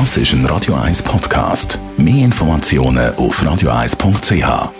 Das 0.00 0.16
ist 0.16 0.32
ein 0.32 0.44
Radio 0.46 0.74
1 0.74 1.04
Podcast. 1.04 1.78
Mehr 1.96 2.24
Informationen 2.24 3.14
auf 3.14 3.40
radio1.ch. 3.40 4.72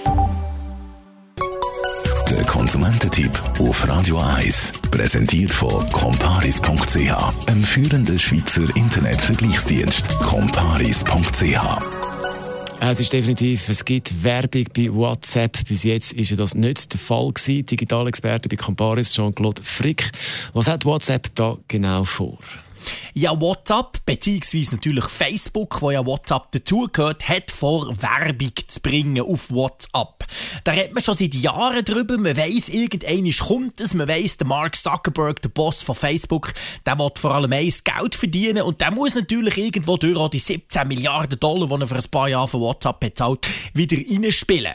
Der 2.29 2.45
Konsumententipp 2.47 3.31
auf 3.61 3.89
Radio 3.89 4.19
1 4.19 4.73
präsentiert 4.91 5.53
von 5.53 5.89
comparis.ch, 5.93 7.47
einem 7.47 7.63
führenden 7.63 8.19
Schweizer 8.19 8.65
Internetvergleichsdienst. 8.75 10.19
comparis.ch 10.19 11.61
es 12.81 13.01
ist 13.01 13.13
definitiv, 13.13 13.69
es 13.69 13.85
gibt 13.85 14.25
Werbung 14.25 14.67
bei 14.77 14.93
WhatsApp. 14.93 15.65
Bis 15.69 15.85
jetzt 15.85 16.13
ist 16.13 16.37
das 16.39 16.55
nicht 16.55 16.93
der 16.93 17.01
Fall 17.01 17.33
gewesen. 17.33 17.65
Digitalexperte 17.65 18.49
bei 18.49 18.57
Comparis, 18.57 19.15
Jean-Claude 19.15 19.63
Frick. 19.63 20.11
Was 20.53 20.67
hat 20.67 20.85
WhatsApp 20.85 21.35
da 21.35 21.57
genau 21.67 22.05
vor? 22.05 22.39
Ja, 23.17 23.41
WhatsApp, 23.41 24.05
beziehungsweise 24.07 24.75
natürlich 24.75 25.05
Facebook, 25.05 25.81
wo 25.81 25.93
ja 25.93 26.05
WhatsApp 26.05 26.51
dazugehört, 26.51 27.29
hat 27.29 27.53
vor, 27.53 27.87
Werbung 28.03 28.51
zu 28.67 28.81
bringen 28.81 29.23
auf 29.23 29.53
WhatsApp. 29.53 30.27
Da 30.65 30.73
redet 30.73 30.95
man 30.95 31.05
schon 31.05 31.15
seit 31.15 31.33
Jahren 31.33 31.85
drüber. 31.85 32.19
Man 32.19 32.37
weiss, 32.37 32.69
irgendeiner 32.69 33.31
kommt 33.39 33.81
es. 33.81 33.95
Man 33.95 34.09
weiss, 34.09 34.37
der 34.37 34.49
Mark 34.49 34.75
Zuckerberg, 34.75 35.41
der 35.43 35.49
Boss 35.51 35.81
von 35.81 35.95
Facebook, 35.95 36.55
der 36.85 36.99
will 36.99 37.11
vor 37.15 37.37
allem 37.37 37.53
eins 37.53 37.85
Geld 37.85 38.17
verdienen 38.17 38.63
und 38.63 38.81
der 38.81 38.91
muss 38.91 39.15
natürlich 39.15 39.59
irgendwo 39.59 39.97
durch 39.97 40.17
auch 40.17 40.29
die 40.29 40.41
17 40.41 40.89
Milliarden 40.89 41.39
Dollar, 41.39 41.69
die 41.69 41.83
er 41.85 41.87
für 41.87 41.95
ein 41.95 42.11
paar 42.11 42.29
Jahre 42.29 42.49
von 42.49 42.63
WhatsApp 42.63 42.99
bezahlt, 42.99 43.47
wieder 43.75 43.97
reinspielen. 43.97 44.75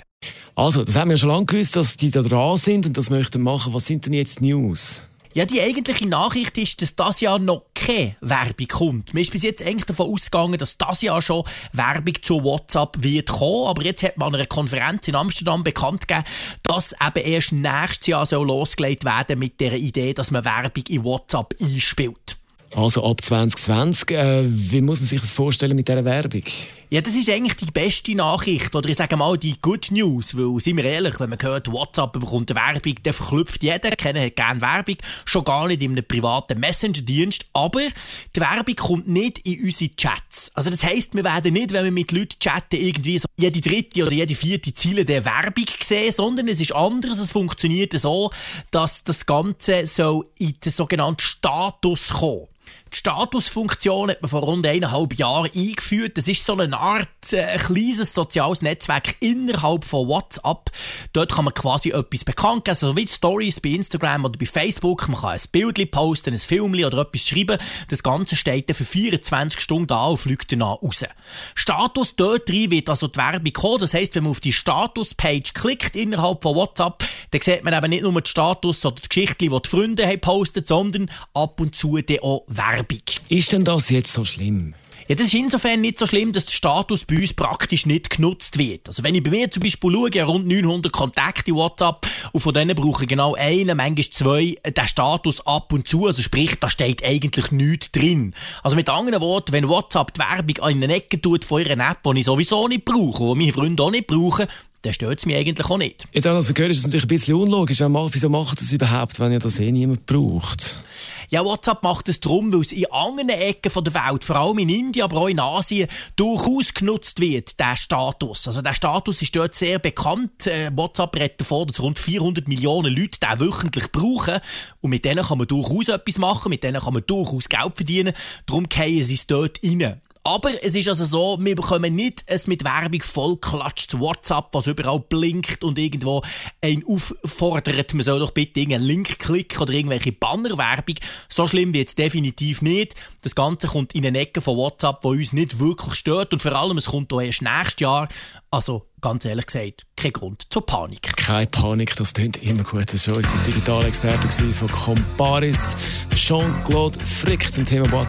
Also, 0.56 0.86
das 0.86 0.96
haben 0.96 1.10
wir 1.10 1.18
schon 1.18 1.28
lange 1.28 1.46
gewusst, 1.46 1.76
dass 1.76 1.98
die 1.98 2.10
da 2.10 2.22
dran 2.22 2.56
sind 2.56 2.86
und 2.86 2.98
das 2.98 3.10
möchten 3.10 3.42
machen. 3.42 3.74
Was 3.74 3.86
sind 3.86 4.06
denn 4.06 4.14
jetzt 4.14 4.40
News? 4.40 5.02
Ja, 5.34 5.46
die 5.46 5.62
eigentliche 5.62 6.08
Nachricht 6.08 6.58
ist, 6.58 6.82
dass 6.82 6.96
das 6.96 7.22
Jahr 7.22 7.38
noch 7.38 7.66
keine 7.90 8.16
Werbung 8.22 8.68
kommt. 8.68 9.14
Man 9.14 9.22
ist 9.22 9.32
bis 9.32 9.42
jetzt 9.42 9.64
eigentlich 9.64 9.86
davon 9.86 10.14
ausgegangen, 10.14 10.58
dass 10.58 10.78
das 10.78 11.02
Jahr 11.02 11.22
schon 11.22 11.44
Werbung 11.74 12.14
zu 12.22 12.44
WhatsApp 12.44 12.98
wird 13.00 13.30
kommen. 13.30 13.68
Aber 13.68 13.84
jetzt 13.84 14.04
hat 14.04 14.18
man 14.18 14.30
an 14.30 14.36
einer 14.36 14.46
Konferenz 14.46 15.08
in 15.08 15.16
Amsterdam 15.16 15.64
bekannt 15.64 16.08
gegeben, 16.08 16.26
dass 16.64 16.94
eben 16.94 17.26
erst 17.26 17.52
nächstes 17.52 18.08
Jahr 18.08 18.26
so 18.26 18.44
losgelegt 18.44 19.06
werden 19.06 19.40
mit 19.40 19.60
der 19.60 19.74
Idee, 19.74 20.14
dass 20.14 20.30
man 20.30 20.46
Werbung 20.46 20.84
in 20.88 21.04
WhatsApp 21.04 21.56
einspielt. 21.60 22.38
Also 22.76 23.04
ab 23.04 23.24
2020, 23.24 24.12
äh, 24.12 24.44
wie 24.48 24.82
muss 24.82 25.00
man 25.00 25.08
sich 25.08 25.20
das 25.20 25.34
vorstellen 25.34 25.76
mit 25.76 25.88
dieser 25.88 26.06
Werbung? 26.06 26.44
Ja, 26.92 27.02
das 27.02 27.14
ist 27.14 27.30
eigentlich 27.30 27.54
die 27.54 27.68
beste 27.68 28.16
Nachricht, 28.16 28.74
oder 28.74 28.90
ich 28.90 28.98
sage 28.98 29.16
mal 29.16 29.38
die 29.38 29.62
Good 29.62 29.92
News, 29.92 30.36
weil, 30.36 30.60
sind 30.60 30.78
wir 30.78 30.86
ehrlich, 30.86 31.20
wenn 31.20 31.30
man 31.30 31.38
hört, 31.40 31.72
WhatsApp 31.72 32.14
bekommt 32.14 32.50
Werbung, 32.56 32.96
dann 33.04 33.14
verklüpft 33.14 33.62
jeder, 33.62 33.92
keiner 33.92 34.28
gerne 34.32 34.60
Werbung, 34.60 34.96
schon 35.24 35.44
gar 35.44 35.68
nicht 35.68 35.84
in 35.84 35.92
einem 35.92 36.04
privaten 36.04 36.60
Messenger-Dienst, 36.60 37.46
aber 37.54 37.90
die 38.36 38.40
Werbung 38.40 38.76
kommt 38.76 39.08
nicht 39.08 39.38
in 39.46 39.66
unsere 39.66 39.96
Chats. 39.96 40.50
Also 40.56 40.72
das 40.72 40.84
heisst, 40.84 41.14
wir 41.14 41.24
werden 41.24 41.54
nicht, 41.54 41.74
wenn 41.74 41.86
wir 41.86 41.92
mit 41.92 42.12
Leuten 42.12 42.40
chatten, 42.40 42.78
irgendwie 42.78 43.20
so 43.20 43.28
jede 43.38 43.62
dritte 43.62 44.02
oder 44.02 44.12
jede 44.12 44.34
vierte 44.34 44.74
Ziele 44.74 45.06
der 45.06 45.26
Werbung 45.26 45.66
sehen, 45.82 46.12
sondern 46.12 46.48
es 46.48 46.60
ist 46.60 46.74
anders, 46.74 47.20
es 47.20 47.30
funktioniert 47.30 47.94
so, 47.94 48.32
dass 48.72 49.04
das 49.04 49.28
Ganze 49.28 49.86
so 49.86 50.26
in 50.40 50.56
den 50.66 50.72
sogenannten 50.72 51.22
Status 51.22 52.08
kommt. 52.08 52.48
Die 52.92 52.98
Statusfunktion 52.98 54.10
hat 54.10 54.22
man 54.24 54.30
vor 54.30 54.42
rund 54.42 54.66
eineinhalb 54.66 55.14
Jahren 55.14 55.52
eingeführt. 55.56 56.18
Das 56.18 56.28
ist 56.28 56.44
so 56.44 56.58
eine 56.58 56.76
Art 56.76 57.08
äh, 57.32 57.58
kleines 57.58 58.16
soziales 58.16 58.64
Netzwerk 58.64 59.16
innerhalb 59.20 59.86
von 59.86 60.08
WhatsApp. 60.08 60.72
Dort 61.14 61.32
kann 61.32 61.46
man 61.46 61.54
quasi 61.54 61.92
etwas 61.92 62.24
bekannt 62.24 62.66
geben, 62.66 62.76
so 62.76 62.98
wie 62.98 63.08
Stories 63.08 63.60
bei 63.60 63.70
Instagram 63.70 64.26
oder 64.26 64.40
bei 64.40 64.48
Facebook. 64.48 65.08
Man 65.08 65.22
kann 65.22 65.32
ein 65.32 65.42
Bild 65.52 65.92
posten, 65.92 66.34
ein 66.34 66.40
Film 66.40 66.74
oder 66.74 67.00
etwas 67.00 67.28
schreiben. 67.28 67.60
Das 67.90 68.02
Ganze 68.02 68.36
steht 68.36 68.70
dann 68.70 68.76
für 68.76 68.86
24 68.86 69.62
Stunden 69.62 69.88
da 69.88 70.06
und 70.06 70.18
fliegt 70.18 70.52
dann 70.52 70.64
raus. 70.64 71.06
Status 71.54 72.16
dort 72.16 72.50
drin 72.50 72.72
wird 72.72 72.90
also 72.90 73.08
die 73.08 73.20
Werbung 73.20 73.54
kommen. 73.54 73.80
Das 73.80 73.94
heisst, 73.94 74.16
wenn 74.16 74.24
man 74.24 74.32
auf 74.32 74.40
die 74.40 74.54
Status-Page 74.54 75.54
klickt 75.54 75.96
innerhalb 75.96 76.42
von 76.42 76.56
WhatsApp, 76.56 77.04
dann 77.32 77.42
sieht 77.42 77.64
man 77.64 77.74
eben 77.74 77.90
nicht 77.90 78.02
nur 78.02 78.20
die 78.20 78.30
Status 78.30 78.84
oder 78.84 78.96
die 78.96 79.10
Geschichte, 79.10 79.48
die 79.48 79.50
die 79.50 79.70
Freunde 79.70 80.08
haben 80.08 80.22
postet, 80.22 80.68
sondern 80.68 81.12
ab 81.34 81.62
und 81.62 81.76
zu 81.76 81.98
dann 81.98 82.20
auch 82.20 82.46
Werbung. 82.60 83.02
Ist 83.30 83.54
denn 83.54 83.64
das 83.64 83.90
jetzt 83.90 84.12
so 84.12 84.26
schlimm? 84.26 84.76
Ja, 85.08 85.16
das 85.16 85.28
ist 85.28 85.34
insofern 85.34 85.82
nicht 85.82 85.98
so 85.98 86.06
schlimm, 86.06 86.34
dass 86.34 86.46
der 86.46 86.54
Status 86.54 87.04
bei 87.04 87.16
uns 87.16 87.34
praktisch 87.34 87.88
nicht 87.88 88.12
genutzt 88.12 88.60
wird. 88.60 88.88
Also 88.88 89.02
wenn 89.02 89.16
ich 89.16 89.24
bei 89.24 89.32
mir 89.32 89.50
zum 89.50 89.64
Beispiel 89.64 89.92
schaue, 89.92 90.24
rund 90.24 90.46
900 90.46 90.94
Kontakte 90.94 91.50
in 91.50 91.58
WhatsApp 91.58 92.06
und 92.32 92.42
von 92.42 92.54
denen 92.54 92.76
brauche 92.76 93.06
ich 93.06 93.10
genau 93.10 93.34
einen, 93.34 93.76
manchmal 93.76 94.10
zwei, 94.12 94.56
äh, 94.62 94.72
der 94.72 94.88
Status 94.88 95.44
ab 95.48 95.74
und 95.74 95.88
zu, 95.88 96.06
also 96.06 96.22
sprich, 96.22 96.60
da 96.60 96.70
steht 96.70 97.04
eigentlich 97.04 97.52
nichts 97.52 97.92
drin. 97.92 98.36
Also 98.62 98.76
mit 98.76 98.88
anderen 98.88 99.20
Worten, 99.20 99.54
wenn 99.54 99.68
WhatsApp 99.68 100.14
die 100.14 100.20
Werbung 100.20 100.70
in 100.70 100.84
eine 100.84 100.94
Ecke 100.94 101.20
tut 101.20 101.44
von 101.44 101.66
ihrer 101.66 101.90
App, 101.90 102.04
die 102.04 102.20
ich 102.20 102.26
sowieso 102.26 102.68
nicht 102.68 102.86
brauche, 102.86 103.34
die 103.34 103.40
meine 103.40 103.54
Freunde 103.54 103.82
auch 103.82 103.90
nicht 103.90 104.06
brauchen, 104.06 104.46
dann 104.82 104.94
stört 104.94 105.20
es 105.20 105.26
mich 105.26 105.36
eigentlich 105.36 105.70
auch 105.70 105.78
nicht. 105.78 106.08
Jetzt 106.14 106.28
auch 106.28 106.36
also 106.36 106.54
gehört, 106.54 106.72
ist 106.72 106.80
es 106.80 106.86
natürlich 106.86 107.06
ein 107.06 107.10
bisschen 107.10 107.36
unlogisch. 107.36 107.80
Wieso 107.80 108.30
macht 108.30 108.62
das 108.62 108.72
überhaupt, 108.72 109.20
wenn 109.20 109.32
ihr 109.32 109.40
das 109.40 109.60
eh 109.60 109.72
niemand 109.72 110.06
braucht? 110.06 110.84
Ja, 111.30 111.46
WhatsApp 111.46 111.84
macht 111.84 112.10
es 112.10 112.20
darum, 112.20 112.52
weil 112.52 112.62
es 112.62 112.72
in 112.72 112.92
anderen 112.92 113.30
Ecken 113.30 113.72
der 113.84 113.94
Welt, 113.94 114.24
vor 114.24 114.36
allem 114.38 114.58
in 114.58 114.70
Indien, 114.70 115.04
aber 115.04 115.18
auch 115.18 115.28
in 115.28 115.40
Asien, 115.40 115.88
durchaus 116.16 116.74
genutzt 116.74 117.20
wird, 117.20 117.60
der 117.60 117.76
Status. 117.76 118.48
Also 118.48 118.62
der 118.62 118.74
Status 118.74 119.22
ist 119.22 119.36
dort 119.36 119.54
sehr 119.54 119.78
bekannt. 119.78 120.48
Äh, 120.48 120.72
WhatsApp 120.76 121.16
redet 121.16 121.42
davon, 121.42 121.68
dass 121.68 121.80
rund 121.82 122.00
400 122.00 122.48
Millionen 122.48 122.96
Leute 122.96 123.20
den 123.20 123.40
wöchentlich 123.40 123.92
brauchen. 123.92 124.40
Und 124.82 124.90
mit 124.90 125.06
denen 125.06 125.24
kann 125.24 125.38
man 125.38 125.48
durchaus 125.48 125.90
etwas 125.90 126.18
machen, 126.18 126.50
mit 126.50 126.64
denen 126.64 126.82
kann 126.82 126.94
man 126.94 127.04
durchaus 127.06 127.48
Geld 127.48 127.76
verdienen. 127.76 128.14
Darum 128.48 128.68
gehen 128.68 129.04
sie 129.04 129.14
es 129.14 129.28
dort 129.28 129.60
rein. 129.64 130.02
Aber 130.30 130.64
es 130.64 130.76
ist 130.76 130.88
also 130.88 131.06
so, 131.06 131.38
wir 131.44 131.56
bekommen 131.56 131.96
nicht 131.96 132.22
es 132.28 132.46
mit 132.46 132.64
Werbung 132.64 133.02
vollklatscht 133.02 133.90
zu 133.90 134.00
WhatsApp, 134.00 134.50
was 134.52 134.68
überall 134.68 135.00
blinkt 135.00 135.64
und 135.64 135.80
irgendwo 135.80 136.22
einen 136.62 136.86
auffordert, 136.86 137.96
man 137.96 138.04
soll 138.04 138.20
doch 138.20 138.30
bitte 138.30 138.60
irgendeinen 138.60 138.86
Link 138.86 139.18
klicken 139.18 139.60
oder 139.60 139.74
irgendwelche 139.74 140.12
Bannerwerbung. 140.12 140.98
So 141.30 141.48
schlimm 141.48 141.74
wird 141.74 141.90
es 141.90 141.96
definitiv 141.96 142.62
nicht. 142.62 142.94
Das 143.22 143.34
Ganze 143.34 143.70
kommt 143.70 143.96
in 143.96 144.06
eine 144.06 144.20
Ecke 144.20 144.42
von 144.42 144.56
WhatsApp, 144.56 145.00
wo 145.02 145.10
uns 145.10 145.34
nicht 145.34 145.58
wirklich 145.58 145.96
stört 145.96 146.32
und 146.32 146.44
vor 146.44 146.54
allem, 146.54 146.78
es 146.78 146.86
kommt 146.86 147.12
auch 147.12 147.22
erst 147.22 147.42
nächstes 147.42 147.80
Jahr. 147.80 148.08
Also, 148.52 148.86
ganz 149.02 149.26
ehrlich 149.26 149.48
gesagt, 149.48 149.88
kein 149.96 150.14
Grund 150.14 150.46
zur 150.52 150.64
Panik. 150.64 151.16
Keine 151.18 151.48
Panik, 151.48 151.96
das 151.96 152.14
klingt 152.14 152.38
immer 152.44 152.64
gut. 152.64 152.94
Das 152.94 153.08
war 153.08 153.18
unser 153.18 153.36
Digitalexperte 153.48 154.30
von 154.30 154.68
Comparis, 154.68 155.76
Jean-Claude 156.14 157.00
Frick 157.00 157.52
zum 157.52 157.66
Thema 157.66 157.92
WhatsApp. 157.92 158.09